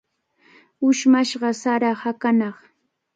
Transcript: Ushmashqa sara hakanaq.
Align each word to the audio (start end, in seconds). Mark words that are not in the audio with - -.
Ushmashqa 0.87 1.51
sara 1.61 1.89
hakanaq. 2.01 2.57